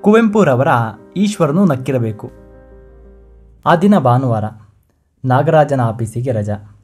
ಕುವೆಂಪುರವರ 0.00 0.68
ಈಶ್ವರನು 1.16 1.64
ನಕ್ಕಿರಬೇಕು. 1.64 2.30
ಆ 3.66 3.76
ದಿನ 3.76 3.98
ಭಾನುವಾರ 3.98 4.44
ನಾಗರಾಜನ 5.24 5.80
ಆಫೀಸಿಗೆ 5.80 6.32
ರಜಾ. 6.32 6.78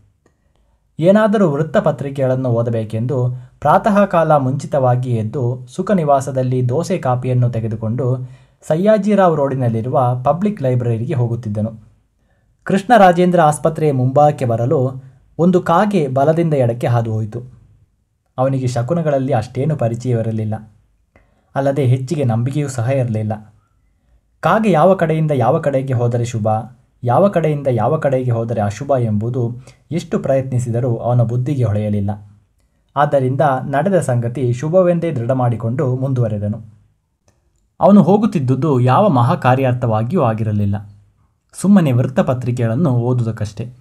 ಏನಾದರೂ 0.99 1.51
ವೃತ್ತಪತ್ರಿಕೆಗಳನ್ನು 1.51 2.49
ಓದಬೇಕೆಂದು 2.49 3.35
ಪ್ರಾತಃ 3.61 4.05
ಕಾಲ 4.05 4.37
ಮುಂಚಿತವಾಗಿ 4.37 5.17
ಎದ್ದು 5.17 5.67
ಸುಖ 5.77 5.91
ನಿವಾಸದಲ್ಲಿ 5.91 6.69
ದೋಸೆ 6.69 6.99
ಕಾಪಿಯನ್ನು 6.99 7.51
ತೆಗೆದುಕೊಂಡು 7.51 8.29
ಸಯ್ಯಾಜಿರಾವ್ 8.69 9.37
ರೋಡಿನಲ್ಲಿರುವ 9.37 10.23
ಪಬ್ಲಿಕ್ 10.25 10.63
ಲೈಬ್ರರಿಗೆ 10.63 11.15
ಹೋಗುತ್ತಿದ್ದನು. 11.15 11.73
ಕೃಷ್ಣರಾಜೇಂದ್ರ 12.65 13.41
ಆಸ್ಪತ್ರೆಯ 13.41 13.93
ಮುಂಭಾಗಕ್ಕೆ 13.93 14.45
ಬರಲು 14.45 15.03
ಒಂದು 15.39 15.61
ಕಾಗೆ 15.61 16.09
ಬಲದಿಂದ 16.09 16.55
ಎಡಕ್ಕೆ 16.55 16.87
ಹಾದುಹೋಯಿತು 16.87 17.43
ಅವನಿಗೆ 18.39 18.67
ಶಕುನಗಳಲ್ಲಿ 18.67 19.33
ಅಷ್ಟೇನು 19.33 19.77
ಪರಿಚಯವಿರಲಿಲ್ಲ. 19.77 20.55
ಅಲ್ಲದೆ 21.57 21.85
ಹೆಚ್ಚಿಗೆ 21.85 22.25
ನಂಬಿಕೆಯೂ 22.25 22.69
ಸಹ 22.69 22.89
ಇರಲಿಲ್ಲ. 22.89 23.55
ಕಾಗೆ 24.41 24.71
ಯಾವ 24.71 24.95
ಕಡೆಯಿಂದ 24.95 25.31
ಯಾವ 25.31 25.61
ಕಡೆಗೆ 25.61 25.93
ಹೋದರೆ 25.93 26.25
ಶುಭ, 26.25 26.49
ಯಾವ 27.05 27.29
ಕಡೆಯಿಂದ 27.29 27.67
ಯಾವ 27.67 27.97
ಕಡೆಗೆ 27.97 28.31
ಹೋದರೆ 28.31 28.61
ಅಶುಭ 28.61 28.93
ಎಂಬುದು 29.01 29.57
ಎಷ್ಟು 29.91 30.19
ಪ್ರಯತ್ನಿಸಿದರೂ 30.19 30.97
ಅವನ 30.97 31.23
ಬುದ್ಧಿಗೆ 31.23 31.65
ಹೊಳೆಯಲಿಲ್ಲ. 31.65 32.11
ಆದ್ದರಿಂದ 32.97 33.41
ನಡೆದ 33.65 34.01
ಸಂಗತಿ 34.01 34.53
ಶುಭವೆಂದೇ 34.53 35.13
ದೃಢ 35.13 35.31
ಮಾಡಿಕೊಂಡು 35.31 35.97
ಮುಂದುವರೆದನು. 35.97 36.61
ಅವನು 37.81 38.03
ಹೋಗುತ್ತಿದ್ದುದು 38.03 38.81
ಯಾವ 38.81 39.09
ಮಹಾ 39.09 39.35
ಕಾರ್ಯಾರ್ಥವಾಗಿಯೂ 39.35 40.23
ಆಗಿರಲಿಲ್ಲ. 40.23 40.91
ಸುಮ್ಮನೆ 41.53 41.93
ವೃತ್ತಪತ್ರಿಕೆಗಳನ್ನು 41.93 42.91
ಓದುವುದಕ್ಕಷ್ಟೇ. 42.91 43.73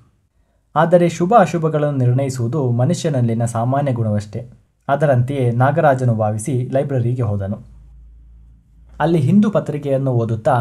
ಆದರೆ 0.75 1.09
ಶುಭ 1.09 1.33
ಅಶುಭಗಳನ್ನು 1.39 1.99
ನಿರ್ಣಯಿಸುವುದು 1.99 2.71
ಮನುಷ್ಯನಲ್ಲಿನ 2.71 3.45
ಸಾಮಾನ್ಯ 3.45 3.93
ಗುಣವಷ್ಟೇ. 3.93 4.49
ಅದರಂತೆಯೇ 4.87 5.51
ನಾಗರಾಜನು 5.51 6.15
ಭಾವಿಸಿ 6.15 6.69
ಲೈಬ್ರರಿಗೆ 6.73 7.21
ಹೋದನು. 7.21 7.57
ಅಲ್ಲಿ 8.99 9.19
ಹಿಂದೂ 9.19 9.51
ಪತ್ರಿಕೆಯನ್ನು 9.51 10.11
ಓದುತ್ತಾ 10.11 10.55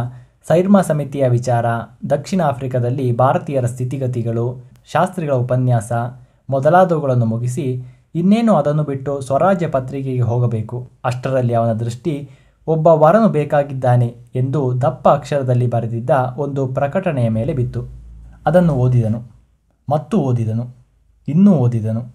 ಸೈರ್ಮಾ 0.48 0.80
ಸಮಿತಿಯ 0.82 1.28
ವಿಚಾರ, 1.28 1.66
ದಕ್ಷಿಣ 2.10 2.40
ಆಫ್ರಿಕಾದಲ್ಲಿ 2.42 3.16
ಭಾರತೀಯರ 3.16 3.66
ಸ್ಥಿತಿಗತಿಗಳು, 3.66 4.62
ಶಾಸ್ತ್ರಿಗಳ 4.92 5.32
ಉಪನ್ಯಾಸ 5.32 5.92
ಮೊದಲಾದವುಗಳನ್ನು 6.50 7.24
ಮುಗಿಸಿ 7.24 7.84
ಇನ್ನೇನು 8.14 8.56
ಅದನ್ನು 8.56 8.84
ಬಿಟ್ಟು 8.84 9.20
ಸ್ವರಾಜ್ಯ 9.20 9.66
ಪತ್ರಿಕೆಗೆ 9.66 10.20
ಹೋಗಬೇಕು. 10.20 10.90
ಅಷ್ಟರಲ್ಲಿ 11.04 11.54
ಅವನ 11.54 11.72
ದೃಷ್ಟಿ, 11.72 12.30
ಒಬ್ಬ 12.66 12.86
ವರನು 12.86 13.28
ಬೇಕಾಗಿದ್ದಾನೆ 13.28 14.16
ಎಂದು 14.34 14.80
ದಪ್ಪ 14.80 15.08
ಅಕ್ಷರದಲ್ಲಿ 15.08 15.66
ಬರೆದಿದ್ದ 15.66 16.10
ಒಂದು 16.36 16.66
ಪ್ರಕಟಣೆಯ 16.66 17.28
ಮೇಲೆ 17.28 17.52
ಬಿತ್ತು. 17.52 17.82
ಅದನ್ನು 18.46 18.74
ಓದಿದನು, 18.74 19.20
ಮತ್ತು 19.88 20.18
ಓದಿದನು, 20.18 20.64
ಇನ್ನೂ 21.28 21.52
ಓದಿದನು. 21.52 22.13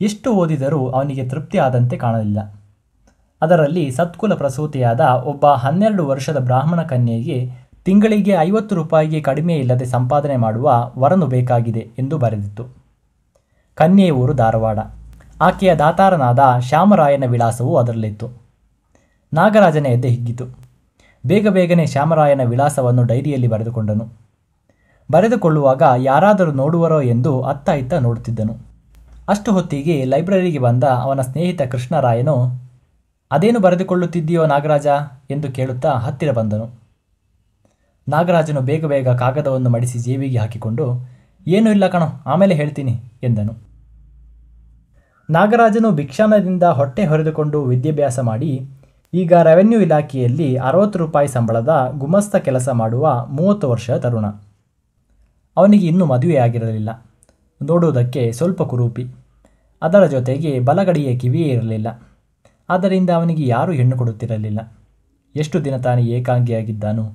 ಎಷ್ಟು 0.00 0.32
ಓದಿದರೂ 0.32 0.88
ಅವನಿಗೆ 0.88 1.28
ತೃಪ್ತಿ 1.28 1.58
ಆದಂತೆ 1.58 1.96
ಕಾಣಲಿಲ್ಲ. 1.96 2.54
ಅದರಲ್ಲಿ 3.42 3.90
ಸತ್ಕುಲ 3.90 4.34
ಪ್ರಸೂತಿಯಾದ 4.34 5.00
ಒಬ್ಬ 5.00 5.46
ಹನ್ನೆರಡು 5.46 6.06
ವರ್ಷದ 6.06 6.38
ಬ್ರಾಹ್ಮಣ 6.38 6.82
ಕನ್ಯೆಗೆ 6.82 7.50
ತಿಂಗಳಿಗೆ 7.84 8.30
ಐವತ್ತು 8.30 8.74
ರೂಪಾಯಿಗೆ 8.74 9.20
ಕಡಿಮೆ 9.20 9.54
ಇಲ್ಲದೆ 9.54 9.84
ಸಂಪಾದನೆ 9.84 10.36
ಮಾಡುವ 10.36 10.92
ವರನು 10.98 11.26
ಬೇಕಾಗಿದೆ 11.26 11.90
ಎಂದು 11.98 12.18
ಬರೆದಿತ್ತು. 12.18 12.64
ಕನ್ಯೆಯ 13.74 14.10
ಊರು 14.10 14.32
ಧಾರವಾಡ. 14.32 14.78
ಆಕೆಯ 15.40 15.74
ದಾತಾರನಾದ 15.74 16.38
ಶ್ಯಾಮರಾಯನ 16.60 17.24
ವಿಳಾಸವೂ 17.24 17.76
ಅದರಲ್ಲಿತ್ತು. 17.76 18.28
ನಾಗರಾಜನ 19.34 19.86
ಎದ್ದೆ 19.86 20.08
ಹಿಗ್ಗಿತು. 20.08 20.44
ಬೇಗ 21.26 21.48
ಬೇಗನೆ 21.48 21.86
ಶ್ಯಾಮರಾಯನ 21.86 22.40
ವಿಳಾಸವನ್ನು 22.42 23.04
ಡೈರಿಯಲ್ಲಿ 23.04 23.48
ಬರೆದುಕೊಂಡನು. 23.48 24.08
ಬರೆದುಕೊಳ್ಳುವಾಗ 25.12 25.82
ಯಾರಾದರೂ 25.96 26.52
ನೋಡುವರೋ 26.52 27.00
ಎಂದು 27.00 27.42
ಅತ್ತ 27.42 27.68
ಇತ್ತ 27.68 27.94
ನೋಡುತ್ತಿದ್ದನು. 27.94 28.69
ಅಷ್ಟು 29.30 29.52
ಹೊತ್ತಿಗೆ 29.52 30.04
ಲೈಬ್ರರಿಗೆ 30.04 30.58
ಬಂದ 30.58 30.84
ಅವನ 30.84 31.20
ಸ್ನೇಹಿತ 31.20 31.62
ಕೃಷ್ಣರಾಯನು, 31.62 32.36
ಅದೇನು 33.30 33.60
ಬರೆದುಕೊಳ್ಳುತ್ತಿದ್ದೀಯೋ 33.60 34.46
ನಾಗರಾಜ? 34.46 34.86
ಎಂದು 35.30 35.52
ಕೇಳುತ್ತಾ 35.52 35.90
ಹತ್ತಿರ 35.90 36.32
ಬಂದನು. 36.32 36.66
ನಾಗರಾಜನು 38.08 38.60
ಬೇಗ 38.60 38.86
ಬೇಗ 38.86 39.08
ಕಾಗದವನ್ನು 39.08 39.70
ಮಡಿಸಿ 39.70 39.98
ಜೇಬಿಗೆ 39.98 40.38
ಹಾಕಿಕೊಂಡು, 40.38 40.86
ಏನೂ 41.46 41.70
ಇಲ್ಲ 41.70 41.86
ಕಣೋ, 41.86 42.22
ಆಮೇಲೆ 42.26 42.54
ಹೇಳ್ತೀನಿ, 42.54 42.94
ಎಂದನು. 43.22 43.54
ನಾಗರಾಜನು 45.30 45.90
ಭಿಕ್ಷಾನದಿಂದ 45.90 46.62
ಹೊಟ್ಟೆ 46.62 47.06
ಹೊರೆದುಕೊಂಡು 47.06 47.62
ವಿದ್ಯಾಭ್ಯಾಸ 47.62 48.18
ಮಾಡಿ, 48.20 48.66
ಈಗ 49.14 49.32
ರೆವೆನ್ಯೂ 49.32 49.80
ಇಲಾಖೆಯಲ್ಲಿ 49.80 50.56
ಅರವತ್ತು 50.56 50.98
ರೂಪಾಯಿ 50.98 51.28
ಸಂಬಳದ 51.28 51.92
ಗುಮಸ್ತ 51.98 52.36
ಕೆಲಸ 52.36 52.68
ಮಾಡುವ 52.68 53.26
ಮೂವತ್ತು 53.28 53.70
ವರ್ಷ 53.70 53.90
ತರುಣ. 53.90 54.26
ಅವನಿಗೆ 55.56 55.86
ಇನ್ನೂ 55.86 56.04
ಮದುವೆಯಾಗಿರಲಿಲ್ಲ. 56.04 56.90
ನೋಡುವುದಕ್ಕೆ 57.62 58.32
ಸ್ವಲ್ಪ 58.32 58.62
ಕುರೂಪಿ. 58.62 59.19
ಅದರ 59.82 60.06
ಜೊತೆಗೆ 60.06 60.60
ಬಲಗಡೆಯ 60.60 61.18
ಕಿವಿಯೇ 61.18 61.48
ಇರಲಿಲ್ಲ. 61.48 62.02
ಆದ್ದರಿಂದ 62.68 63.10
ಅವನಿಗೆ 63.10 63.46
ಯಾರೂ 63.46 63.72
ಹೆಣ್ಣು 63.72 63.96
ಕೊಡುತ್ತಿರಲಿಲ್ಲ. 63.96 64.72
ಎಷ್ಟು 65.36 65.64
ದಿನ 65.64 65.76
ತಾನೇ 65.76 66.02
ಏಕಾಂಗಿಯಾಗಿದ್ದಾನು. 66.02 67.12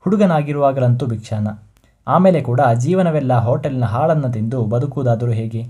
ಹುಡುಗನಾಗಿರುವಾಗಲಂತೂ 0.00 1.06
ಭಿಕ್ಷಾನ. 1.06 1.48
ಆಮೇಲೆ 2.06 2.40
ಕೂಡ 2.40 2.60
ಜೀವನವೆಲ್ಲ 2.78 3.34
ಹೋಟೆಲ್ನ 3.34 3.84
ಹಾಳನ್ನು 3.84 4.32
ತಿಂದು 4.32 4.64
ಬದುಕುವುದಾದರೂ 4.64 5.30
ಹೇಗೆ? 5.30 5.62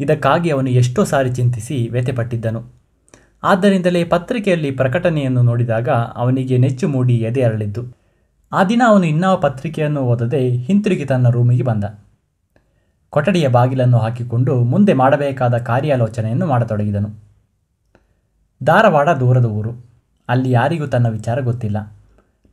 ಇದಕ್ಕಾಗಿ 0.00 0.50
ಅವನು 0.50 0.70
ಎಷ್ಟೋ 0.70 1.04
ಸಾರಿ 1.04 1.32
ಚಿಂತಿಸಿ 1.32 1.88
ವ್ಯಥೆಪಟ್ಟಿದ್ದನು. 1.88 2.62
ಆದ್ದರಿಂದಲೇ 3.42 4.04
ಪತ್ರಿಕೆಯಲ್ಲಿ 4.04 4.70
ಪ್ರಕಟಣೆಯನ್ನು 4.70 5.42
ನೋಡಿದಾಗ 5.42 5.88
ಅವನಿಗೆ 5.88 6.58
ನೆಚ್ಚು 6.58 6.88
ಮೂಡಿ 6.88 7.16
ಎದೆ 7.16 7.42
ಅರಳಿದ್ದು. 7.42 7.96
ಆ 8.52 8.64
ದಿನ 8.64 8.82
ಅವನು 8.86 9.06
ಇನ್ನಾವ 9.06 9.36
ಪತ್ರಿಕೆಯನ್ನು 9.36 10.00
ಓದದೆ 10.00 10.48
ಹಿಂತಿರುಗಿ 10.48 11.04
ತನ್ನ 11.04 11.28
ರೂಮಿಗೆ 11.28 11.62
ಬಂದ. 11.62 11.84
ಕೊಠಡಿಯ 13.14 13.48
ಬಾಗಿಲನ್ನು 13.48 13.98
ಹಾಕಿಕೊಂಡು 13.98 14.64
ಮುಂದೆ 14.64 14.92
ಮಾಡಬೇಕಾದ 14.92 15.56
ಕಾರ್ಯಾಲೋಚನೆಯನ್ನು 15.56 16.46
ಮಾಡತೊಡಗಿದನು. 16.46 17.08
ಧಾರವಾಡ 18.64 19.08
ದೂರದ 19.08 19.44
ಊರು. 19.44 19.86
ಅಲ್ಲಿ 20.28 20.50
ಯಾರಿಗೂ 20.50 20.86
ತನ್ನ 20.86 21.08
ವಿಚಾರ 21.08 21.40
ಗೊತ್ತಿಲ್ಲ. 21.40 21.92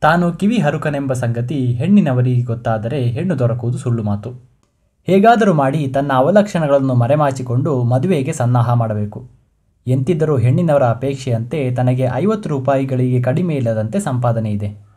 ತಾನು 0.00 0.32
ಕಿವಿ 0.32 0.58
ಹರುಕನೆಂಬ 0.58 1.12
ಸಂಗತಿ 1.12 1.72
ಹೆಣ್ಣಿನವರಿಗೆ 1.72 2.42
ಗೊತ್ತಾದರೆ 2.42 3.02
ಹೆಣ್ಣು 3.02 3.38
ದೊರಕುವುದು 3.38 3.78
ಸುಳ್ಳು 3.78 4.02
ಮಾತು. 4.02 4.30
ಹೇಗಾದರೂ 5.06 5.52
ಮಾಡಿ 5.52 5.88
ತನ್ನ 5.88 6.12
ಅವಲಕ್ಷಣಗಳನ್ನು 6.14 6.94
ಮರೆಮಾಚಿಕೊಂಡು 6.94 7.82
ಮದುವೆಗೆ 7.82 8.32
ಸನ್ನಾಹ 8.32 8.72
ಮಾಡಬೇಕು. 8.72 9.26
ಎಂತಿದ್ದರೂ 9.86 10.38
ಹೆಣ್ಣಿನವರ 10.38 10.82
ಅಪೇಕ್ಷೆಯಂತೆ 10.82 11.74
ತನಗೆ 11.74 12.08
ಐವತ್ತು 12.14 12.48
ರೂಪಾಯಿಗಳಿಗೆ 12.48 13.22
ಕಡಿಮೆ 13.22 13.54
ಇಲ್ಲದಂತೆ 13.54 14.00
ಸಂಪಾದನೆ 14.00 14.50
ಇದೆ. 14.50 14.91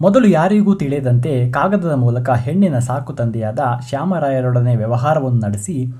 ಮೊದಲು 0.00 0.28
ಯಾರಿಗೂ 0.28 0.74
ತಿಳಿಯದಂತೆ 0.74 1.50
ಕಾಗದದ 1.50 1.92
ಮೂಲಕ 1.92 2.30
ಹೆಣ್ಣಿನ 2.30 2.78
ಸಾಕು 2.78 3.12
ತಂದೆಯಾದ 3.12 3.58
ಶ್ಯಾಮರಾಯರೊಡನೆ 3.88 4.76
ವ್ಯವಹಾರವನ್ನು 4.76 5.40
ನಡೆಸಿ, 5.40 5.92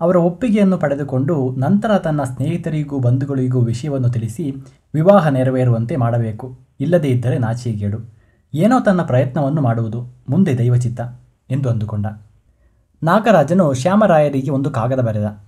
ಅವರ 0.00 0.16
ಒಪ್ಪಿಗೆಯನ್ನು 0.16 0.78
ಪಡೆದುಕೊಂಡು 0.78 1.56
ನಂತರ 1.58 1.98
ತನ್ನ 1.98 2.24
ಸ್ನೇಹಿತರಿಗೂ 2.24 2.98
ಬಂಧುಗಳಿಗೂ 2.98 3.60
ವಿಷಯವನ್ನು 3.60 4.10
ತಿಳಿಸಿ 4.10 4.54
ವಿವಾಹ 4.94 5.28
ನೆರವೇರುವಂತೆ 5.28 5.96
ಮಾಡಬೇಕು. 5.96 6.58
ಇಲ್ಲದೇ 6.80 7.08
ಇದ್ದರೆ 7.08 7.38
ನಾಚಿಕೆಗೇಡು. 7.38 7.98
ಏನೋ 8.54 8.80
ತನ್ನ 8.80 9.02
ಪ್ರಯತ್ನವನ್ನು 9.02 9.62
ಮಾಡುವುದು. 9.62 10.16
ಮುಂದೆ 10.28 10.58
ದೈವಚಿತ್ತ 10.58 11.00
ಎಂದು 11.50 11.70
ಅಂದುಕೊಂಡ. 11.70 12.06
ನಾಗರಾಜನು 13.02 13.74
ಶ್ಯಾಮರಾಯರಿಗೆ 13.74 14.50
ಒಂದು 14.50 14.70
ಕಾಗದ 14.70 15.00
ಬರೆದ. 15.00 15.38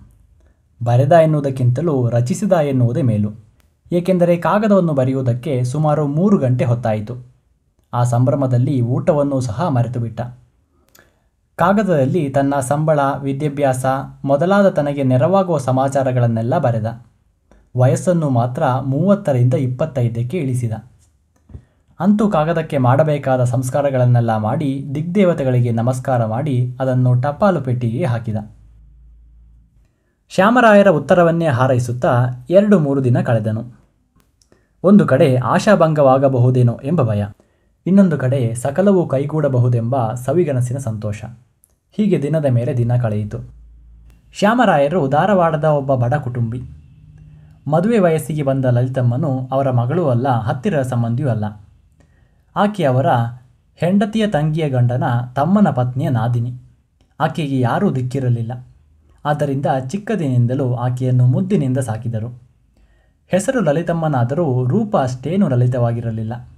ಬರೆದ 0.85 1.13
ಎನ್ನುವುದಕ್ಕಿಂತಲೂ 1.13 2.09
ರಚಿಸಿದ 2.09 2.53
ಎನ್ನುವುದೇ 2.53 3.03
ಮೇಲು. 3.03 3.31
ಏಕೆಂದರೆ 3.93 4.37
ಕಾಗದವನ್ನು 4.37 4.93
ಬರೆಯುವುದಕ್ಕೆ 4.93 5.65
ಸುಮಾರು 5.65 6.07
ಮೂರು 6.07 6.39
ಗಂಟೆ 6.39 6.65
ಹೊತ್ತಾಯಿತು. 6.65 7.32
ಆ 7.93 8.05
ಸಂಭ್ರಮದಲ್ಲಿ 8.05 8.81
ಊಟವನ್ನು 8.81 9.41
ಸಹ 9.41 9.69
ಮರೆತುಬಿಟ್ಟ. 9.69 10.21
ಕಾಗದದಲ್ಲಿ 11.57 12.29
ತನ್ನ 12.29 12.55
ಸಂಬಳ, 12.61 13.01
ವಿದ್ಯಾಭ್ಯಾಸ, 13.21 13.87
ಮೊದಲಾದ 14.25 14.69
ತನಗೆ 14.69 15.03
ನೆರವಾಗುವ 15.03 15.59
ಸಮಾಚಾರಗಳನ್ನೆಲ್ಲ 15.59 16.59
ಬರೆದ. 16.59 17.03
ವಯಸ್ಸನ್ನು 17.77 18.31
ಮಾತ್ರ 18.31 18.63
ಮೂವತ್ತರಿಂದ 18.87 19.55
ಇಪ್ಪತ್ತೈದಕ್ಕೆ 19.55 20.39
ಇಳಿಸಿದ. 20.39 20.73
ಅಂತೂ 22.01 22.29
ಕಾಗದಕ್ಕೆ 22.29 22.79
ಮಾಡಬೇಕಾದ 22.79 23.45
ಸಂಸ್ಕಾರಗಳನ್ನೆಲ್ಲ 23.45 24.37
ಮಾಡಿ 24.37 24.85
ದಿಗ್ದೇವತೆಗಳಿಗೆ 24.95 25.73
ನಮಸ್ಕಾರ 25.73 26.25
ಮಾಡಿ 26.25 26.77
ಅದನ್ನು 26.81 27.15
ಟಪಾಲು 27.15 27.61
ಪೆಟ್ಟಿಗೆ 27.61 28.05
ಹಾಕಿದ. 28.05 28.37
ಶ್ಯಾಮರಾಯರ 30.29 30.89
ಉತ್ತರವನ್ನೇ 30.89 31.47
ಹಾರೈಸುತ್ತಾ 31.47 32.27
ಎರಡು 32.51 32.79
ಮೂರು 32.79 33.05
ದಿನ 33.05 33.21
ಕಳೆದನು. 33.21 33.65
ಒಂದು 34.83 35.07
ಕಡೆ 35.07 35.37
ಆಶಾಭಂಗವಾಗಬಹುದೇನೋ 35.37 36.81
ಎಂಬ 36.85 37.03
ಭಯ. 37.03 37.25
ಇನ್ನೊಂದು 37.87 38.19
ಕಡೆ 38.19 38.55
ಸಕಲವೂ 38.55 39.07
ಕೈಗೂಡಬಹುದೆಂಬ 39.07 40.15
ಸವಿಗನಸಿನ 40.15 40.79
ಸಂತೋಷ. 40.79 41.25
ಹೀಗೆ 41.93 42.23
ದಿನದ 42.23 42.47
ಮೇಲೆ 42.47 42.77
ದಿನ 42.77 42.97
ಕಳೆಯಿತು. 42.97 43.39
ಶ್ಯಾಮರಾಯರು 44.35 45.09
ಧಾರವಾಡದ 45.09 45.65
ಒಬ್ಬ 45.65 45.95
ಬಡ 45.95 46.15
ಕುಟುಂಬಿ. 46.15 46.63
ಮದುವೆ 47.69 47.99
ವಯಸ್ಸಿಗೆ 47.99 48.43
ಬಂದ 48.43 48.65
ಲಲಿತಮ್ಮನು 48.65 49.49
ಅವರ 49.53 49.71
ಮಗಳೂ 49.71 50.09
ಅಲ್ಲ 50.09 50.29
ಹತ್ತಿರದ 50.29 50.83
ಸಂಬಂಧಿಯೂ 50.83 51.29
ಅಲ್ಲ. 51.29 51.45
ಆಕೆ 52.57 52.85
ಅವರ 52.85 53.07
ಹೆಂಡತಿಯ 53.77 54.27
ತಂಗಿಯ 54.27 54.69
ಗಂಡನ 54.69 55.05
ತಮ್ಮನ 55.37 55.71
ಪತ್ನಿಯ 55.71 56.09
ನಾದಿನಿ. 56.09 56.55
ಆಕೆಗೆ 57.21 57.61
ಯಾರೂ 57.61 57.95
ದಿಕ್ಕಿರಲಿಲ್ಲ. 57.95 58.67
ಆದ್ದರಿಂದ 59.25 59.67
ಚಿಕ್ಕದಿನಿಂದಲೂ 59.89 60.75
ಆಕೆಯನ್ನು 60.75 61.27
ಮುದ್ದಿನಿಂದ 61.27 61.79
ಸಾಕಿದರು. 61.79 62.43
ಹೆಸರು 63.29 63.61
ಲಲಿತಮ್ಮನಾದರೂ 63.61 64.67
ರೂಪ 64.67 64.97
ಅಷ್ಟೇನೂ 64.97 65.49
ಲಲಿತವಾಗಿರಲಿಲ್ಲ. 65.49 66.49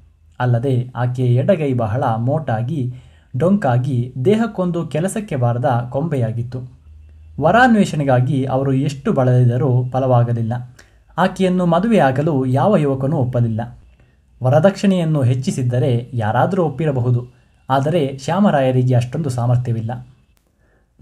ಅಲ್ಲದೆ 0.40 0.90
ಆಕೆಯ 0.96 1.34
ಎಡಗೈ 1.34 1.72
ಬಹಳ 1.72 2.04
ಮೋಟಾಗಿ, 2.16 2.94
ಡೊಂಕಾಗಿ, 3.36 4.14
ದೇಹಕ್ಕೊಂದು 4.24 4.86
ಕೆಲಸಕ್ಕೆ 4.86 5.36
ಬಾರದ 5.36 5.88
ಕೊಂಬೆಯಾಗಿತ್ತು. 5.92 6.58
ವರಾನ್ವೇಷಣೆಗಾಗಿ 7.40 8.44
ಅವರು 8.44 8.72
ಎಷ್ಟು 8.72 9.12
ಬಳಲಿದರೂ 9.12 9.84
ಫಲವಾಗಲಿಲ್ಲ. 9.92 10.52
ಆಕೆಯನ್ನು 11.18 11.66
ಮದುವೆಯಾಗಲು 11.66 12.46
ಯಾವ 12.46 12.76
ಯುವಕನೂ 12.76 13.16
ಒಪ್ಪಲಿಲ್ಲ. 13.16 13.60
ವರದಕ್ಷಿಣೆಯನ್ನು 14.42 15.22
ಹೆಚ್ಚಿಸಿದ್ದರೆ 15.22 16.10
ಯಾರಾದರೂ 16.14 16.64
ಒಪ್ಪಿರಬಹುದು, 16.64 17.20
ಆದರೆ 17.70 18.18
ಶ್ಯಾಮರಾಯರಿಗೆ 18.18 18.94
ಅಷ್ಟೊಂದು 18.94 19.30
ಸಾಮರ್ಥ್ಯವಿಲ್ಲ. 19.30 20.06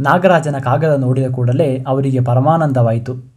ನಾಗರಾಜನ 0.00 0.58
ಕಾಗದ 0.58 1.00
ನೋಡಿದ 1.00 1.30
ಕೂಡಲೇ 1.30 1.84
ಅವರಿಗೆ 1.86 2.20
ಪರಮಾನಂದವಾಯಿತು. 2.20 3.31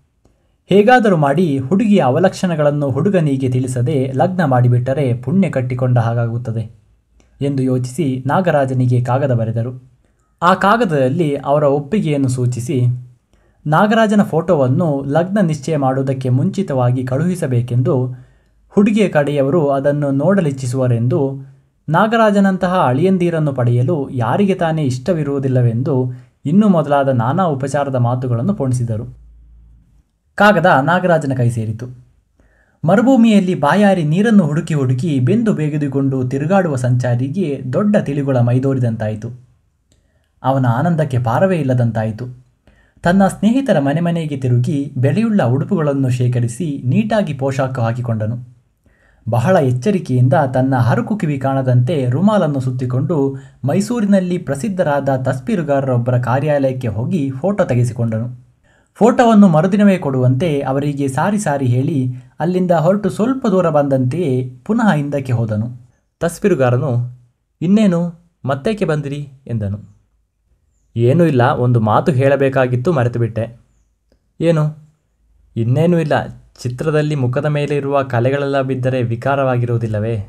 ಹೇಗಾದರೂ 0.69 1.17
ಮಾಡಿ 1.17 1.57
ಹುಡುಗಿಯ 1.57 1.99
ಅವಲಕ್ಷಣಗಳನ್ನು 1.99 2.89
ಹುಡುಗನಿಗೆ 2.89 3.49
ತಿಳಿಸದೆ 3.51 4.11
ಲಗ್ನ 4.15 4.45
ಮಾಡಿಬಿಟ್ಟರೆ 4.45 5.13
ಪುಣ್ಯ 5.13 5.49
ಕಟ್ಟಿಕೊಂಡ 5.49 5.97
ಹಾಗಾಗುತ್ತದೆ 5.97 6.69
ಎಂದು 7.41 7.63
ಯೋಚಿಸಿ 7.63 8.23
ನಾಗರಾಜನಿಗೆ 8.25 9.03
ಕಾಗದ 9.03 9.31
ಬರೆದರು. 9.31 9.71
ಆ 10.41 10.53
ಕಾಗದದಲ್ಲಿ 10.53 11.35
ಅವರ 11.35 11.63
ಒಪ್ಪಿಗೆಯನ್ನು 11.63 12.27
ಸೂಚಿಸಿ, 12.27 12.81
ನಾಗರಾಜನ 13.67 14.21
ಫೋಟೋವನ್ನು 14.21 15.05
ಲಗ್ನ 15.07 15.39
ನಿಶ್ಚಯ 15.41 15.77
ಮಾಡುವುದಕ್ಕೆ 15.77 16.29
ಮುಂಚಿತವಾಗಿ 16.29 17.03
ಕಳುಹಿಸಬೇಕೆಂದು 17.03 18.07
ಹುಡುಗಿಯ 18.69 19.09
ಕಡೆಯವರು 19.09 19.67
ಅದನ್ನು 19.69 20.11
ನೋಡಲಿಚ್ಛಿಸುವರೆಂದು, 20.11 21.19
ನಾಗರಾಜನಂತಹ 21.89 22.73
ಅಳಿಯಂದೀರನ್ನು 22.87 23.53
ಪಡೆಯಲು 23.53 24.09
ಯಾರಿಗೆ 24.09 24.53
ತಾನೇ 24.53 24.83
ಇಷ್ಟವಿರುವುದಿಲ್ಲವೆಂದು 24.83 26.13
ಇನ್ನೂ 26.45 26.67
ಮೊದಲಾದ 26.67 27.09
ನಾನಾ 27.09 27.43
ಉಪಚಾರದ 27.43 27.95
ಮಾತುಗಳನ್ನು 27.95 28.53
ಪೋಣಿಸಿದರು. 28.53 29.24
ಕಾಗದ 30.35 30.65
ನಾಗರಾಜನ 30.81 31.33
ಕೈ 31.37 31.49
ಸೇರಿತು. 31.49 31.85
ಮರುಭೂಮಿಯಲ್ಲಿ 32.85 33.55
ಬಾಯಾರಿ 33.55 34.03
ನೀರನ್ನು 34.03 34.43
ಹುಡುಕಿ 34.43 34.73
ಹುಡುಕಿ 34.73 35.19
ಬೆಂದು 35.19 35.53
ಬೇಗೆದುಕೊಂಡು 35.53 36.29
ತಿರುಗಾಡುವ 36.29 36.75
ಸಂಚಾರಿಗೆ 36.75 37.61
ದೊಡ್ಡ 37.73 37.97
ತಿಳಿಗುಳ 37.97 38.37
ಮೈದೋರಿದಂತಾಯಿತು. 38.37 39.29
ಅವನ 40.43 40.65
ಆನಂದಕ್ಕೆ 40.65 41.19
ಪಾರವೇ 41.19 41.57
ಇಲ್ಲದಂತಾಯಿತು. 41.57 42.25
ತನ್ನ 43.01 43.27
ಸ್ನೇಹಿತರ 43.27 43.79
ಮನೆ 43.79 44.01
ಮನೆಗೆ 44.01 44.37
ತಿರುಗಿ 44.37 44.93
ಬೆಲೆಯುಳ್ಳ 44.97 45.43
ಉಡುಪುಗಳನ್ನು 45.43 46.09
ಶೇಖರಿಸಿ 46.09 46.81
ನೀಟಾಗಿ 46.85 47.33
ಪೋಷಾಕು 47.33 47.81
ಹಾಕಿಕೊಂಡನು. 47.81 48.55
ಬಹಳ 49.29 49.57
ಎಚ್ಚರಿಕೆಯಿಂದ 49.57 50.33
ತನ್ನ 50.53 50.75
ಹರಕು 50.75 51.17
ಕಿವಿ 51.17 51.37
ಕಾಣದಂತೆ 51.37 52.09
ರುಮಾಲನ್ನು 52.09 52.59
ಸುತ್ತಿಕೊಂಡು 52.59 53.35
ಮೈಸೂರಿನಲ್ಲಿ 53.65 54.37
ಪ್ರಸಿದ್ಧರಾದ 54.37 55.09
ತಸ್ಬೀರುಗಾರರೊಬ್ಬರ 55.15 56.17
ಕಾರ್ಯಾಲಯಕ್ಕೆ 56.17 56.87
ಹೋಗಿ 56.87 57.29
ಫೋಟೋ 57.29 57.63
ತೆಗೆಸಿಕೊಂಡನು. 57.63 58.44
ಫೋಟೋವನ್ನು 58.97 59.47
ಮರುದಿನವೇ 59.47 59.97
ಕೊಡುವಂತೆ 59.97 60.59
ಅವರಿಗೆ 60.59 61.07
ಸಾರಿ 61.07 61.37
ಸಾರಿ 61.37 61.65
ಹೇಳಿ 61.65 62.13
ಅಲ್ಲಿಂದ 62.39 62.71
ಹೊರಟು 62.71 63.09
ಸ್ವಲ್ಪ 63.09 63.47
ದೂರ 63.47 63.69
ಬಂದಂತೆಯೇ 63.69 64.49
ಪುನಃ 64.65 64.93
ಹಿಂದಕ್ಕೆ 64.93 65.33
ಹೋದನು. 65.33 65.67
ತಸ್ಬೀರುಗಾರನು 66.19 67.19
ಇನ್ನೇನು? 67.61 68.13
ಮತ್ತೇಕೆ 68.45 68.85
ಬಂದಿರಿ? 68.85 69.29
ಎಂದನು. 69.47 69.79
ಏನೂ 70.95 71.23
ಇಲ್ಲ, 71.23 71.41
ಒಂದು 71.41 71.79
ಮಾತು 71.79 72.11
ಹೇಳಬೇಕಾಗಿತ್ತು 72.11 72.93
ಮರೆತುಬಿಟ್ಟೆ. 72.93 73.57
ಏನು? 74.41 74.77
ಇನ್ನೇನೂ 75.55 75.97
ಇಲ್ಲ, 75.97 76.13
ಚಿತ್ರದಲ್ಲಿ 76.63 77.15
ಮುಖದ 77.15 77.45
ಮೇಲೆ 77.45 77.75
ಇರುವ 77.75 78.03
ಕಲೆಗಳೆಲ್ಲ 78.03 78.61
ಬಿದ್ದರೆ 78.61 79.03
ವಿಕಾರವಾಗಿರುವುದಿಲ್ಲವೇ? 79.03 80.25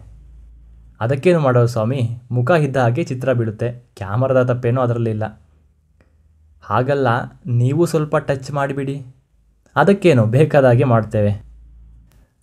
ಅದಕ್ಕೇನು 1.01 1.41
ಮಾಡೋ 1.41 1.67
ಸ್ವಾಮಿ? 1.67 2.19
ಮುಖ 2.31 2.51
ಇದ್ದ 2.51 2.77
ಹಾಗೆ 2.77 3.05
ಚಿತ್ರ 3.05 3.33
ಬೀಳುತ್ತೆ. 3.33 3.73
ಕ್ಯಾಮರದ 3.97 4.53
ತಪ್ಪೇನೂ 4.55 4.81
ಅದರಲ್ಲಿಲ್ಲ. 4.81 5.41
ಹಾಗಲ್ಲ, 6.67 7.09
ನೀವು 7.57 7.83
ಸ್ವಲ್ಪ 7.87 8.17
ಟಚ್ 8.29 8.49
ಮಾಡಿಬಿಡಿ. 8.51 8.97
ಅದಕ್ಕೇನು 9.77 10.23
ಬೇಕಾದಾಗೆ 10.27 10.85
ಮಾಡ್ತೇವೆ. 10.85 11.33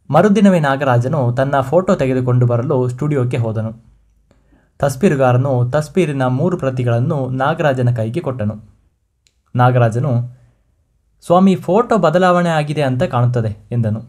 ಮರುದಿನವೇ 0.10 0.60
ನಾಗರಾಜನು 0.60 1.22
ತನ್ನ 1.34 1.56
ಫೋಟೋ 1.62 1.92
ತೆಗೆದುಕೊಂಡು 1.96 2.46
ಬರಲು 2.46 2.78
ಸ್ಟುಡಿಯೋಕ್ಕೆ 2.90 3.38
ಹೋದನು. 3.38 3.72
ತಸ್ಬೀರುಗಾರನು 4.80 5.52
ತಸ್ಬೀರಿನ 5.70 6.26
ಮೂರು 6.38 6.56
ಪ್ರತಿಗಳನ್ನು 6.58 7.18
ನಾಗರಾಜನ 7.30 7.90
ಕೈಗೆ 7.96 8.20
ಕೊಟ್ಟನು. 8.20 8.56
ನಾಗರಾಜನು, 9.56 10.12
ಸ್ವಾಮಿ, 11.24 11.54
ಫೋಟೋ 11.56 11.98
ಬದಲಾವಣೆ 11.98 12.50
ಆಗಿದೆ 12.50 12.82
ಅಂತ 12.82 13.04
ಕಾಣುತ್ತದೆ, 13.04 13.52
ಎಂದನು. 13.72 14.02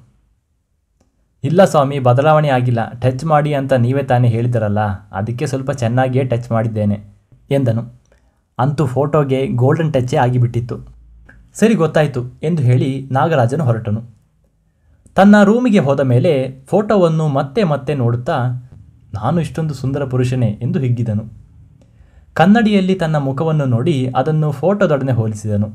ಇಲ್ಲ 1.44 1.64
ಸ್ವಾಮಿ, 1.64 1.98
ಬದಲಾವಣೆ 1.98 2.48
ಆಗಿಲ್ಲ. 2.48 2.80
ಟಚ್ 3.02 3.24
ಮಾಡಿ 3.24 3.50
ಅಂತ 3.54 3.72
ನೀವೇ 3.72 4.02
ತಾನೇ 4.02 4.28
ಹೇಳಿದರಲ್ಲ 4.28 4.80
ಅದಕ್ಕೆ 5.12 5.46
ಸ್ವಲ್ಪ 5.46 5.70
ಚೆನ್ನಾಗಿಯೇ 5.82 6.24
ಟಚ್ 6.24 6.48
ಮಾಡಿದ್ದೇನೆ, 6.52 6.96
ಎಂದನು. 7.50 8.03
ಅಂತೂ 8.58 8.86
ಫೋಟೋಗೆ 8.86 9.46
ಗೋಲ್ಡನ್ 9.46 9.92
ಟಚ್ಚೇ 9.92 10.16
ಆಗಿಬಿಟ್ಟಿತ್ತು. 10.16 10.76
ಸರಿ 11.54 11.74
ಗೊತ್ತಾಯಿತು 11.74 12.24
ಎಂದು 12.42 12.62
ಹೇಳಿ 12.62 13.08
ನಾಗರಾಜನು 13.10 13.64
ಹೊರಟನು. 13.64 14.02
ತನ್ನ 15.14 15.42
ರೂಮಿಗೆ 15.44 15.78
ಹೋದ 15.78 16.00
ಮೇಲೆ 16.00 16.64
ಫೋಟೋವನ್ನು 16.66 17.28
ಮತ್ತೆ 17.28 17.64
ಮತ್ತೆ 17.64 17.94
ನೋಡುತ್ತಾ, 17.94 18.36
ನಾನು 19.14 19.40
ಇಷ್ಟೊಂದು 19.40 19.74
ಸುಂದರ 19.74 20.04
ಪುರುಷನೇ 20.04 20.58
ಎಂದು 20.62 20.78
ಹಿಗ್ಗಿದನು. 20.78 21.24
ಕನ್ನಡಿಯಲ್ಲಿ 22.34 22.94
ತನ್ನ 22.94 23.16
ಮುಖವನ್ನು 23.16 23.64
ನೋಡಿ 23.64 24.12
ಅದನ್ನು 24.16 24.52
ಫೋಟೋದೊಡನೆ 24.52 25.12
ಹೋಲಿಸಿದನು. 25.12 25.74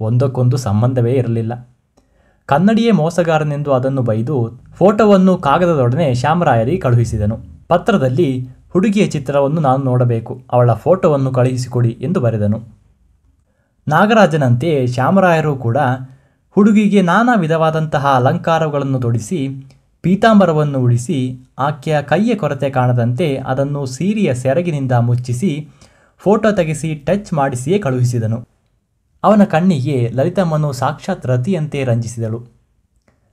ಒಂದಕ್ಕೊಂದು 0.00 0.56
ಸಂಬಂಧವೇ 0.56 1.12
ಇರಲಿಲ್ಲ. 1.12 1.68
ಕನ್ನಡಿಯೇ 2.46 2.90
ಮೋಸಗಾರನೆಂದು 2.90 3.72
ಅದನ್ನು 3.72 4.02
ಬೈದು 4.02 4.60
ಫೋಟೋವನ್ನು 4.74 5.36
ಕಾಗದದೊಡನೆ 5.36 6.14
ಶ್ಯಾಮರಾಯರಿಗೆ 6.14 6.76
ಕಳುಹಿಸಿದನು. 6.76 7.38
ಪತ್ರದಲ್ಲಿ 7.68 8.48
ಹುಡುಗಿಯ 8.74 9.06
ಚಿತ್ರವನ್ನು 9.06 9.60
ನಾನು 9.60 9.84
ನೋಡಬೇಕು. 9.84 10.42
ಅವಳ 10.52 10.72
ಫೋಟೋವನ್ನು 10.72 11.32
ಕಳುಹಿಸಿಕೊಡಿ 11.32 11.88
ಎಂದು 11.88 12.20
ಬರೆದನು. 12.20 12.60
ನಾಗರಾಜನಂತೆಯೇ 13.88 14.86
ಶ್ಯಾಮರಾಯರು 14.86 15.56
ಕೂಡ 15.56 15.76
ಹುಡುಗಿಗೆ 16.50 17.02
ನಾನಾ 17.02 17.34
ವಿಧವಾದಂತಹ 17.34 18.06
ಅಲಂಕಾರಗಳನ್ನು 18.06 19.00
ತೊಡಿಸಿ, 19.00 19.48
ಪೀತಾಂಬರವನ್ನು 20.00 20.78
ಉಳಿಸಿ, 20.78 21.48
ಆಕೆಯ 21.58 22.02
ಕೈಯ 22.02 22.34
ಕೊರತೆ 22.34 22.70
ಕಾಣದಂತೆ 22.70 23.36
ಅದನ್ನು 23.36 23.86
ಸೀರೆಯ 23.86 24.34
ಸೆರಗಿನಿಂದ 24.34 24.92
ಮುಚ್ಚಿಸಿ, 24.92 25.68
ಫೋಟೋ 26.18 26.52
ತೆಗೆಸಿ 26.52 26.94
ಟಚ್ 26.94 27.32
ಮಾಡಿಸಿಯೇ 27.32 27.78
ಕಳುಹಿಸಿದನು. 27.78 28.48
ಅವನ 29.22 29.44
ಕಣ್ಣಿಗೆ 29.44 30.10
ಲಲಿತಮ್ಮನು 30.14 30.72
ಸಾಕ್ಷಾತ್ 30.72 31.26
ರತಿಯಂತೆ 31.26 31.84
ರಂಜಿಸಿದಳು. 31.84 32.46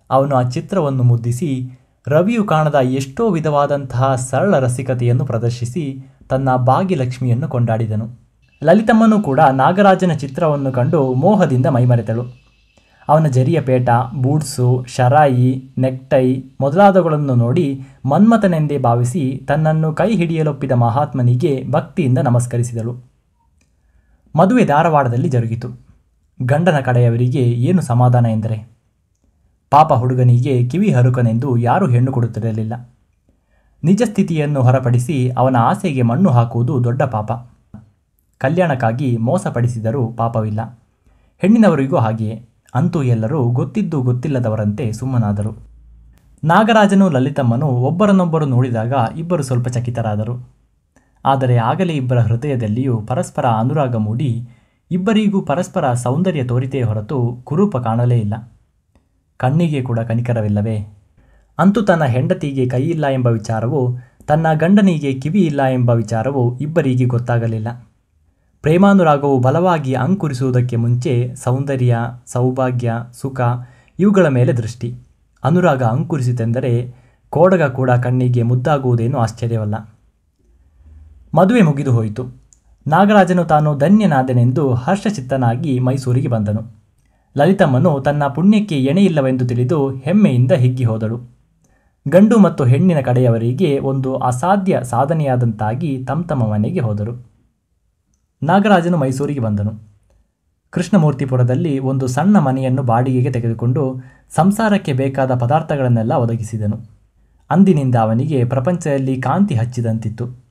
ಅವನು 0.10 0.36
ಆ 0.36 0.42
ಚಿತ್ರವನ್ನು 0.50 1.04
ಮುದ್ದಿಸಿ 1.04 1.81
ರವಿಯು 2.08 2.44
ಕಾಣದ 2.44 2.76
ಎಷ್ಟೋ 2.76 3.30
ವಿಧವಾದಂತಹ 3.30 4.16
ಸರಳ 4.16 4.60
ರಸಿಕತೆಯನ್ನು 4.60 5.26
ಪ್ರದರ್ಶಿಸಿ 5.26 6.06
ತನ್ನ 6.30 6.56
ಭಾಗ್ಯಲಕ್ಷ್ಮಿಯನ್ನು 6.56 7.48
ಕೊಂಡಾಡಿದನು. 7.48 8.10
ಲಲಿತಮ್ಮನು 8.64 9.22
ಕೂಡ 9.22 9.40
ನಾಗರಾಜನ 9.40 10.12
ಚಿತ್ರವನ್ನು 10.12 10.72
ಕಂಡು 10.72 11.14
ಮೋಹದಿಂದ 11.14 11.66
ಮೈಮರೆತಳು. 11.66 12.24
ಅವನ 13.10 13.28
ಜರಿಯ 13.28 13.62
ಪೇಟ, 13.62 13.90
ಬೂಟ್ಸು, 14.22 14.86
ಶರಾಯಿ, 14.88 15.70
ನೆಕ್ಟೈ 15.78 16.44
ಮೊದಲಾದವುಗಳನ್ನು 16.62 17.36
ನೋಡಿ 17.36 17.82
ಮನ್ಮಥನೆಂದೇ 18.06 18.78
ಭಾವಿಸಿ 18.78 19.46
ತನ್ನನ್ನು 19.48 19.94
ಕೈ 19.94 20.16
ಹಿಡಿಯಲೊಪ್ಪಿದ 20.16 20.72
ಮಹಾತ್ಮನಿಗೆ 20.72 21.64
ಭಕ್ತಿಯಿಂದ 21.72 22.18
ನಮಸ್ಕರಿಸಿದಳು. 22.18 22.98
ಮದುವೆ 24.36 24.66
ಧಾರವಾಡದಲ್ಲಿ 24.66 25.30
ಜರುಗಿತು. 25.30 25.68
ಗಂಡನ 26.42 26.80
ಕಡೆಯವರಿಗೆ 26.80 27.40
ಏನು 27.40 27.82
ಸಮಾಧಾನ 27.82 28.26
ಎಂದರೆ? 28.26 28.71
ಪಾಪ 29.72 29.94
ಹುಡುಗನಿಗೆ 29.94 30.70
ಕಿವಿ 30.70 30.92
ಹರುಕನೆಂದು 30.92 31.58
ಯಾರೂ 31.58 31.88
ಹೆಣ್ಣು 31.88 32.12
ಕೊಡುತ್ತಿರಲಿಲ್ಲ. 32.12 32.90
ನಿಜ 33.84 34.02
ಸ್ಥಿತಿಯನ್ನು 34.06 34.62
ಹೊರಪಡಿಸಿ 34.62 35.30
ಅವನ 35.30 35.56
ಆಸೆಗೆ 35.56 36.02
ಮಣ್ಣು 36.02 36.30
ಹಾಕುವುದು 36.30 36.84
ದೊಡ್ಡ 36.84 37.04
ಪಾಪ. 37.04 37.32
ಕಲ್ಯಾಣಕ್ಕಾಗಿ 38.38 39.18
ಮೋಸಪಡಿಸಿದರೂ 39.18 40.08
ಪಾಪವಿಲ್ಲ. 40.08 40.80
ಹೆಣ್ಣಿನವರಿಗೂ 41.38 41.98
ಹಾಗೆಯೇ. 41.98 42.46
ಅಂತೂ 42.76 43.04
ಎಲ್ಲರೂ 43.04 43.44
ಗೊತ್ತಿದ್ದು 43.44 44.02
ಗೊತ್ತಿಲ್ಲದವರಂತೆ 44.02 44.92
ಸುಮ್ಮನಾದರು. 44.92 45.58
ನಾಗರಾಜನು 46.44 47.10
ಲಲಿತಮ್ಮನು 47.10 47.68
ಒಬ್ಬರನ್ನೊಬ್ಬರು 47.68 48.46
ನೋಡಿದಾಗ 48.46 48.94
ಇಬ್ಬರು 49.18 49.44
ಸ್ವಲ್ಪ 49.44 49.68
ಚಕಿತರಾದರು. 49.68 50.50
ಆದರೆ 51.26 51.58
ಆಗಲೇ 51.58 51.94
ಇಬ್ಬರ 51.94 52.20
ಹೃದಯದಲ್ಲಿಯೂ 52.20 53.02
ಪರಸ್ಪರ 53.02 53.46
ಅನುರಾಗ 53.46 53.96
ಮೂಡಿ, 53.96 54.50
ಇಬ್ಬರಿಗೂ 54.92 55.42
ಪರಸ್ಪರ 55.42 55.94
ಸೌಂದರ್ಯ 55.94 56.44
ತೋರಿತೇ 56.44 56.82
ಹೊರತು 56.82 57.42
ಕುರೂಪ 57.44 57.78
ಕಾಣಲೇ 57.78 58.20
ಇಲ್ಲ. 58.20 58.34
ಕಣ್ಣಿಗೆ 59.42 59.82
ಕೂಡ 59.82 60.00
ಕನಿಕರವಿಲ್ಲವೇ? 60.00 60.98
ಅಂತೂ 61.60 61.82
ತನ್ನ 61.82 62.04
ಹೆಂಡತಿಗೆ 62.04 62.70
ಕೈಯಿಲ್ಲ 62.70 63.08
ಎಂಬ 63.08 63.28
ವಿಚಾರವು, 63.28 63.98
ತನ್ನ 64.28 64.48
ಗಂಡನಿಗೆ 64.54 65.14
ಕಿವಿ 65.14 65.42
ಇಲ್ಲ 65.42 65.64
ಎಂಬ 65.64 65.90
ವಿಚಾರವು 65.90 66.60
ಇಬ್ಬರಿಗೆ 66.60 67.06
ಗೊತ್ತಾಗಲಿಲ್ಲ. 67.06 67.68
ಪ್ರೇಮಾನುರಾಗವು 68.62 69.40
ಬಲವಾಗಿ 69.40 69.94
ಅಂಕುರಿಸುವುದಕ್ಕೆ 69.94 70.76
ಮುಂಚೆ 70.76 71.36
ಸೌಂದರ್ಯ, 71.36 71.98
ಸೌಭಾಗ್ಯ, 72.26 72.94
ಸುಖ 73.22 73.42
ಇವುಗಳ 74.00 74.28
ಮೇಲೆ 74.28 74.54
ದೃಷ್ಟಿ. 74.54 74.96
ಅನುರಾಗ 75.44 75.84
ಅಂಕುರಿಸಿತೆಂದರೆ 75.84 76.96
ಕೋಡಗ 77.30 77.64
ಕೂಡ 77.64 77.92
ಕಣ್ಣಿಗೆ 77.92 78.44
ಮುದ್ದಾಗುವುದೇನು 78.44 79.20
ಆಶ್ಚರ್ಯವಲ್ಲ. 79.20 79.76
ಮದುವೆ 81.36 81.62
ಮುಗಿದು 81.62 81.92
ಹೋಯಿತು. 81.92 82.28
ನಾಗರಾಜನು 82.88 83.46
ತಾನು 83.46 83.78
ಧನ್ಯನಾದನೆಂದು 83.78 84.74
ಹರ್ಷಚಿತ್ತನಾಗಿ 84.74 85.80
ಮೈಸೂರಿಗೆ 85.80 86.28
ಬಂದನು. 86.28 86.81
ಲಲಿತಮ್ಮನು 87.38 88.02
ತನ್ನ 88.02 88.28
ಪುಣ್ಯಕ್ಕೆ 88.28 88.84
ಎಣೆಯಿಲ್ಲವೆಂದು 88.84 89.48
ತಿಳಿದು 89.48 89.96
ಹೆಮ್ಮೆಯಿಂದ 89.96 90.52
ಹಿಗ್ಗಿ 90.52 90.84
ಹೋದಳು. 90.84 91.20
ಗಂಡು 92.08 92.40
ಮತ್ತು 92.40 92.64
ಹೆಣ್ಣಿನ 92.64 93.00
ಕಡೆಯವರಿಗೆ 93.00 93.80
ಒಂದು 93.80 94.16
ಅಸಾಧ್ಯ 94.16 94.80
ಸಾಧನೆಯಾದಂತಾಗಿ 94.84 96.06
ತಮ್ಮ 96.06 96.48
ಮನೆಗೆ 96.48 96.80
ಹೋದರು. 96.80 97.28
ನಾಗರಾಜನು 98.44 98.98
ಮೈಸೂರಿಗೆ 98.98 99.40
ಬಂದನು. 99.40 99.72
ಕೃಷ್ಣಮೂರ್ತಿಪುರದಲ್ಲಿ 100.70 101.80
ಒಂದು 101.80 102.08
ಸಣ್ಣ 102.08 102.40
ಮನೆಯನ್ನು 102.40 102.84
ಬಾಡಿಗೆಗೆ 102.84 103.32
ತೆಗೆದುಕೊಂಡು 103.32 104.04
ಸಂಸಾರಕ್ಕೆ 104.30 104.94
ಬೇಕಾದ 104.94 105.36
ಪದಾರ್ಥಗಳನ್ನೆಲ್ಲ 105.36 106.14
ಒದಗಿಸಿದನು. 106.14 106.80
ಅಂದಿನಿಂದ 107.50 107.96
ಅವನಿಗೆ 107.96 108.46
ಪ್ರಪಂಚದಲ್ಲಿ 108.46 109.22
ಕಾಂತಿ 109.22 109.56
ಹಚ್ಚಿದಂತಿತ್ತು. 109.56 110.44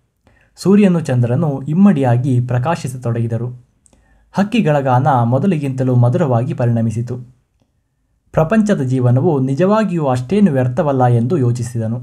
ಸೂರ್ಯನು 0.56 1.00
ಚಂದ್ರನು 1.00 1.62
ಇಮ್ಮಡಿಯಾಗಿ 1.68 2.40
ಪ್ರಕಾಶಿಸತೊಡಗಿದರು. 2.40 3.69
ಹಕ್ಕಿಗಳ 4.32 4.80
ಗಾನ 4.80 5.06
ಮೊದಲಿಗಿಂತಲೂ 5.22 5.94
ಮಧುರವಾಗಿ 5.94 6.54
ಪರಿಣಮಿಸಿತು. 6.54 7.16
ಪ್ರಪಂಚದ 8.32 8.80
ಜೀವನವು 8.80 9.40
ನಿಜವಾಗಿಯೂ 9.40 10.06
ಅಷ್ಟೇನು 10.06 10.52
ವ್ಯರ್ಥವಲ್ಲ 10.52 11.06
ಎಂದು 11.06 11.36
ಯೋಚಿಸಿದನು. 11.36 12.00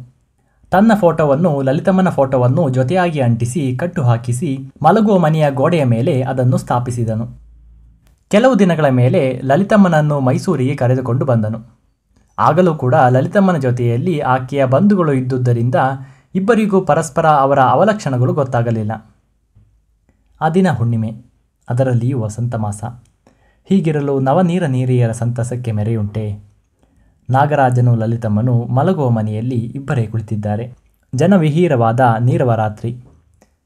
ತನ್ನ 0.72 0.92
ಫೋಟೋವನ್ನು 1.00 1.62
ಲಲಿತಮ್ಮನ 1.62 2.10
ಫೋಟೋವನ್ನು 2.10 2.70
ಜೊತೆಯಾಗಿ 2.70 3.20
ಅಂಟಿಸಿ, 3.20 3.76
ಕಟ್ಟು 3.76 4.02
ಹಾಕಿಸಿ, 4.04 4.70
ಮಲಗುವ 4.84 5.18
ಮನೆಯ 5.18 5.52
ಗೋಡೆಯ 5.52 5.84
ಮೇಲೆ 5.84 6.22
ಅದನ್ನು 6.22 6.58
ಸ್ಥಾಪಿಸಿದನು. 6.58 7.28
ಕೆಲವು 8.30 8.60
ದಿನಗಳ 8.60 8.90
ಮೇಲೆ 8.90 9.42
ಲಲಿತಮ್ಮನನ್ನು 9.44 10.20
ಮೈಸೂರಿಗೆ 10.20 10.76
ಕರೆದುಕೊಂಡು 10.76 11.26
ಬಂದನು. 11.26 11.78
ಆಗಲೂ 12.40 12.76
ಕೂಡ 12.76 12.96
ಲಲಿತಮ್ಮನ 12.96 13.58
ಜೊತೆಯಲ್ಲಿ 13.58 14.20
ಆಕೆಯ 14.20 14.66
ಬಂಧುಗಳು 14.66 15.14
ಇದ್ದುದರಿಂದ 15.14 15.76
ಇಬ್ಬರಿಗೂ 16.36 16.82
ಪರಸ್ಪರ 16.82 17.26
ಅವರ 17.26 17.60
ಅವಲಕ್ಷಣಗಳು 17.60 18.34
ಗೊತ್ತಾಗಲಿಲ್ಲ. 18.34 19.16
ಆ 20.42 20.50
ದಿನ 20.50 20.68
ಹುಣ್ಣಿಮೆ. 20.72 21.27
ಅದರಲ್ಲಿಯೂ 21.70 22.20
ವಸಂತ 22.20 22.56
ಮಾಸ. 22.56 22.84
ಹೀಗಿರಲು 23.70 24.20
ನವನೀರ 24.20 24.66
ನೀರಿಯರ 24.66 25.12
ಸಂತಸಕ್ಕೆ 25.12 25.72
ಮೆರೆಯುಂಟೆ. 25.72 26.40
ನಾಗರಾಜನು 27.30 27.96
ಲಲಿತಮ್ಮನು 27.96 28.64
ಮಲಗುವ 28.64 29.10
ಮನೆಯಲ್ಲಿ 29.10 29.56
ಇಬ್ಬರೇ 29.56 30.06
ಕುಳಿತಿದ್ದಾರೆ. 30.06 30.74
ಜನವಿಹೀರವಾದ 31.16 32.00
ನೀರವರಾತ್ರಿ. 32.20 32.98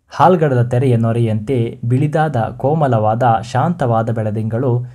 ಹಾಲ್ಗಡದ 0.10 0.68
ತೆರೆಯ 0.68 0.98
ನೊರೆಯಂತೆ 0.98 1.80
ಬಿಳಿದಾದ 1.86 2.38
ಕೋಮಲವಾದ 2.58 3.24
ಶಾಂತವಾದ 3.44 4.10
ಬೆಳದಿಂಗಳು 4.10 4.86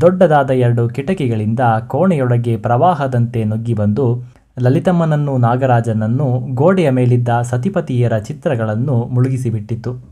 ದೊಡ್ಡದಾದ 0.00 0.50
ಎರಡು 0.50 0.88
ಕಿಟಕಿಗಳಿಂದ 0.88 1.60
ಕೋಣೆಯೊಳಗೆ 1.86 2.56
ಪ್ರವಾಹದಂತೆ 2.56 3.44
ನುಗ್ಗಿ 3.44 3.74
ಬಂದು 3.74 4.22
ಲಲಿತಮ್ಮನನ್ನು 4.60 5.38
ನಾಗರಾಜನನ್ನು 5.38 6.54
ಗೋಡೆಯ 6.54 6.90
ಮೇಲಿದ್ದ 6.90 7.28
ಸತಿಪತಿಯರ 7.42 8.18
ಚಿತ್ರಗಳನ್ನು 8.18 9.04
ಮುಳುಗಿಸಿಬಿಟ್ಟಿತು. 9.04 10.11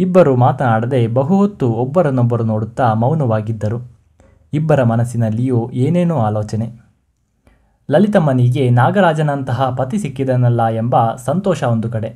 ಇಬ್ಬರು 0.00 0.32
ಮಾತನಾಡದೆ 0.36 1.06
ಬಹುಹೊತ್ತು 1.06 1.66
ಒಬ್ಬರನ್ನೊಬ್ಬರು 1.72 2.44
ನೋಡುತ್ತಾ 2.44 2.92
ಮೌನವಾಗಿದ್ದರು. 2.94 3.78
ಇಬ್ಬರ 4.52 4.82
ಮನಸ್ಸಿನಲ್ಲಿಯೂ 4.82 5.70
ಏನೇನೋ 5.74 6.16
ಆಲೋಚನೆ. 6.18 6.66
ಲಲಿತಮ್ಮನಿಗೆ 7.88 8.70
ನಾಗರಾಜನಂತಹ 8.70 9.74
ಪತಿ 9.78 9.98
ಸಿಕ್ಕಿದನಲ್ಲ 9.98 10.68
ಎಂಬ 10.68 10.96
ಸಂತೋಷ 11.24 11.62
ಒಂದು 11.62 11.88
ಕಡೆ. 11.90 12.10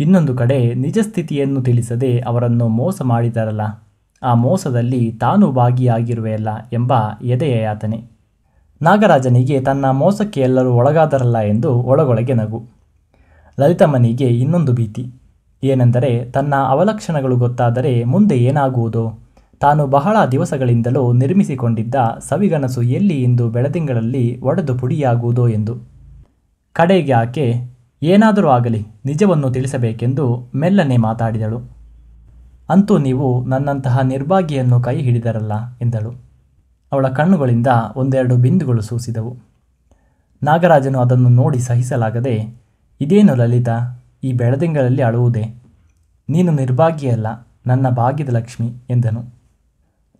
ಇನ್ನೊಂದು 0.00 0.32
ಕಡೆ 0.36 0.74
ನಿಜ 0.74 0.98
ಸ್ಥಿತಿಯನ್ನು 1.02 1.62
ತಿಳಿಸದೆ 1.62 2.18
ಅವರನ್ನು 2.20 2.68
ಮೋಸ 2.68 3.02
ಮಾಡಿದರಲ್ಲ, 3.02 3.60
ಆ 4.22 4.34
ಮೋಸದಲ್ಲಿ 4.34 5.02
ತಾನು 5.20 5.52
ಭಾಗಿಯಾಗಿರುವೆಯಲ್ಲ 5.52 6.48
ಎಂಬ 6.72 6.92
ಎದೆಯ 7.24 7.56
ಯಾತನೆ. 7.62 7.98
ನಾಗರಾಜನಿಗೆ 8.80 9.60
ತನ್ನ 9.60 9.90
ಮೋಸಕ್ಕೆ 9.90 10.40
ಎಲ್ಲರೂ 10.40 10.70
ಒಳಗಾದರಲ್ಲ 10.72 11.38
ಎಂದು 11.38 11.72
ಒಳಗೊಳಗೆ 11.82 12.34
ನಗು. 12.34 12.62
ಲಲಿತಮ್ಮನಿಗೆ 13.58 14.28
ಇನ್ನೊಂದು 14.38 14.72
ಭೀತಿ. 14.72 15.04
ಏನೆಂದರೆ 15.62 16.24
ತನ್ನ 16.24 16.54
ಅವಲಕ್ಷಣಗಳು 16.54 17.36
ಗೊತ್ತಾದರೆ 17.36 18.04
ಮುಂದೆ 18.04 18.38
ಏನಾಗುವುದು? 18.38 19.22
ತಾನು 19.60 19.86
ಬಹಳ 19.86 20.16
ದಿವಸಗಳಿಂದಲೂ 20.32 21.12
ನಿರ್ಮಿಸಿಕೊಂಡಿದ್ದ 21.12 21.94
ಸವಿಗನಸು 22.18 22.82
ಎಲ್ಲಿ 22.82 23.22
ಇಂದು 23.22 23.48
ಬೆಳದಿಂಗಳಲ್ಲಿ 23.48 24.40
ಒಡೆದು 24.40 24.78
ಪುಡಿಯಾಗುವುದೋ 24.78 25.48
ಎಂದು? 25.48 25.74
ಕಡೆಗೆ 26.72 27.12
ಆಕೆ, 27.12 27.72
ಏನಾದರೂ 28.02 28.48
ಆಗಲಿ, 28.48 28.86
ನಿಜವನ್ನು 29.04 29.50
ತಿಳಿಸಬೇಕೆಂದು 29.50 30.50
ಮೆಲ್ಲನೆ 30.54 30.96
ಮಾತಾಡಿದಳು. 30.96 31.58
ಅಂತೂ 32.70 32.98
ನೀವು 32.98 33.44
ನನ್ನಂತಹ 33.44 34.00
ನಿರ್ಭಾಗಿಯನ್ನು 34.00 34.80
ಕೈ 34.80 34.96
ಹಿಡಿದರಲ್ಲ, 35.00 35.52
ಎಂದಳು. 35.80 36.12
ಅವಳ 36.92 37.08
ಕಣ್ಣುಗಳಿಂದ 37.08 37.66
ಒಂದೆರಡು 37.96 38.36
ಬಿಂದುಗಳು 38.36 38.80
ಸೂಸಿದವು. 38.80 39.36
ನಾಗರಾಜನು 40.42 41.00
ಅದನ್ನು 41.00 41.28
ನೋಡಿ 41.28 41.58
ಸಹಿಸಲಾಗದೆ, 41.58 42.54
ಇದೇನು 43.00 43.34
ಲಲಿತಾ? 43.34 44.01
ಈ 44.22 44.32
ಬೆಳದಿಂಗಳಲ್ಲಿ 44.32 45.02
ಅಳುವುದೇ? 45.02 45.44
ನೀನು 46.28 46.52
ನಿರ್ಭಾಗಿಯಲ್ಲ, 46.52 47.46
ನನ್ನ 47.66 47.88
ಭಾಗ್ಯದ 47.88 48.28
ಲಕ್ಷ್ಮಿ, 48.28 48.72
ಎಂದನು. 48.90 49.22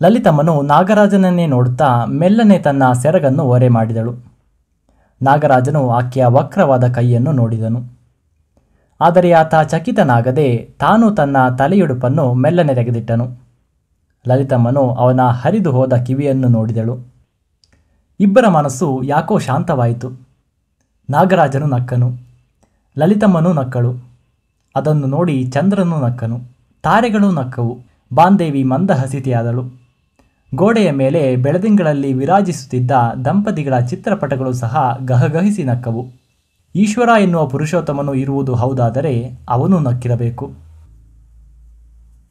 ಲಲಿತಮ್ಮನು 0.03 0.63
ನಾಗರಾಜನನ್ನೇ 0.63 1.47
ನೋಡುತ್ತಾ 1.47 2.05
ಮೆಲ್ಲನೆ 2.05 2.59
ತನ್ನ 2.59 2.93
ಸೆರಗನ್ನು 2.93 3.43
ಓರೆ 3.43 3.69
ಮಾಡಿದಳು. 3.69 4.15
ನಾಗರಾಜನು 5.23 5.91
ಆಕೆಯ 5.91 6.27
ವಕ್ರವಾದ 6.27 6.93
ಕೈಯನ್ನು 6.93 7.33
ನೋಡಿದನು. 7.33 7.81
ಆದರೆ 9.01 9.33
ಆತ 9.33 9.55
ಚಕಿತನಾಗದೆ 9.69 10.71
ತಾನು 10.79 11.11
ತನ್ನ 11.11 11.37
ತಲೆಯುಡುಪನ್ನು 11.59 12.35
ಮೆಲ್ಲನೆ 12.35 12.75
ತೆಗೆದಿಟ್ಟನು. 12.75 13.27
ಲಲಿತಮ್ಮನು 14.29 14.95
ಅವನ 14.95 15.21
ಹರಿದು 15.21 15.71
ಹೋದ 15.71 15.93
ಕಿವಿಯನ್ನು 15.93 16.49
ನೋಡಿದಳು. 16.49 16.99
ಇಬ್ಬರ 18.21 18.49
ಮನಸ್ಸು 18.49 19.03
ಯಾಕೋ 19.05 19.39
ಶಾಂತವಾಯಿತು. 19.39 20.11
ನಾಗರಾಜನು 21.11 21.67
ನಕ್ಕನು. 21.67 22.32
ಲಲಿತಮ್ಮನೂ 22.99 23.53
ನಕ್ಕಳು. 23.53 23.95
ಅದನ್ನು 24.77 25.07
ನೋಡಿ 25.07 25.47
ಚಂದ್ರನು 25.47 26.01
ನಕ್ಕನು, 26.01 26.41
ತಾರೆಗಳು 26.83 27.31
ನಕ್ಕವು. 27.31 27.79
ಬಾಂದೇವಿ 28.15 28.65
ಮಂದಹಸಿತಿಯಾದಳು. 28.65 29.63
ಗೋಡೆಯ 30.55 30.91
ಮೇಲೆ 30.91 31.37
ಬೆಳದಿಂಗಳಲ್ಲಿ 31.37 32.13
ವಿರಾಜಿಸುತ್ತಿದ್ದ 32.13 32.91
ದಂಪತಿಗಳ 33.25 33.79
ಚಿತ್ರಪಟಗಳು 33.79 34.53
ಸಹ 34.53 34.99
ಗಹಗಹಿಸಿ 35.05 35.65
ನಕ್ಕವು. 35.65 36.07
ಈಶ್ವರ 36.75 37.09
ಎನ್ನುವ 37.21 37.47
ಪುರುಷೋತ್ತಮನು 37.47 38.15
ಇರುವುದು 38.15 38.55
ಹೌದಾದರೆ 38.55 39.31
ಅವನೂ 39.49 39.79
ನಕ್ಕಿರಬೇಕು. 39.79 40.53